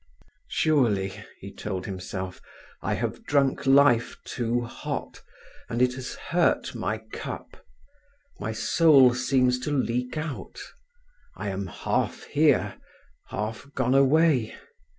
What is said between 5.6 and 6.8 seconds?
and it has hurt